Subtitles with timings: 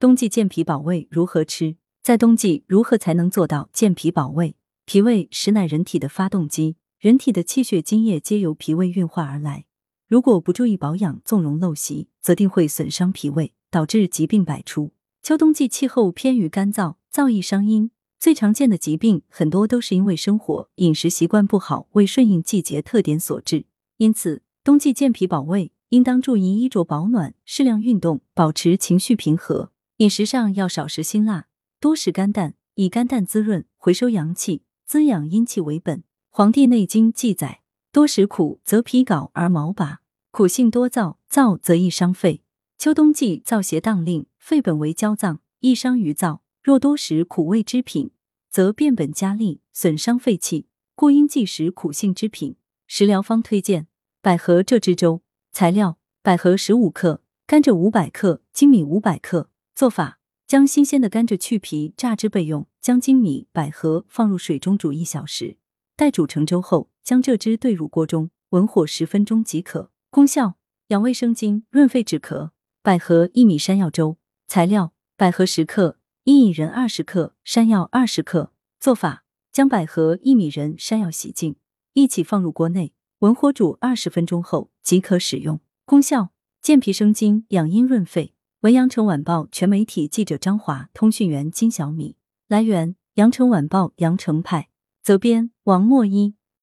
[0.00, 1.76] 冬季健脾保胃如何吃？
[2.02, 4.56] 在冬季如何才能做到健脾保胃？
[4.86, 9.66] 脾胃实乃人体的发动机，人体的气血津液皆由脾胃运化而来。
[10.08, 14.92] 如果不注意保养，纵容陋习，则定会损伤脾胃，导致疾病百出。
[15.22, 23.66] 秋冬季气候偏于干燥，燥易伤阴，最常见的疾病很多都是因为生活饮食习惯不好，未顺应季节特点所致。
[23.98, 29.72] 因此，冬季健脾保胃，应当注意衣着保暖，适量运动，保持情绪平和。
[30.00, 31.48] 饮食上要少食辛辣，
[31.78, 35.98] 多食甘淡，以甘淡滋润，回收阳气，滋养阴气为本。
[36.30, 37.60] 《黄帝内经》记载：
[37.92, 39.98] 多食苦，则脾槁而毛拔；
[40.30, 42.42] 苦性多燥，燥则易伤肺。
[42.78, 46.38] 秋冬季燥邪荡令，肺本为焦脏，易伤于燥。
[46.62, 48.10] 若多食苦味之品，
[48.48, 52.56] 则变本加厉，损伤肺气，故应忌食苦性之品。
[52.86, 53.86] 食疗方推荐：
[54.22, 55.20] 百合蔗汁粥。
[55.52, 59.49] 材料：百合十五克，甘蔗五百克，粳米五百克。
[59.74, 65.56] 做法：将新鲜的甘蔗去皮榨汁备用，将粳米、百合放入水中煮一小时，
[65.96, 69.90] 待煮成粥后，将蔗汁兑入锅中，文火十分钟即可。
[70.10, 70.56] 功效：
[70.88, 72.50] 养胃生津，润肺止咳。
[72.82, 74.16] 百合薏米山药粥。
[74.48, 78.52] 材料：百合十克，薏苡仁二十克，山药二十克。
[78.80, 81.56] 做法：将百合、薏米仁、山药洗净，
[81.92, 85.60] 一起放入锅内，文火煮二十分钟后即可使用。
[85.84, 88.34] 功效：健脾生津，养阴润肺。
[88.60, 92.16] 文阳城晚报全媒体记者张华，通讯员金小米。
[92.46, 94.68] 来源：阳城晚报阳城派。
[95.02, 96.34] 责编：王墨一。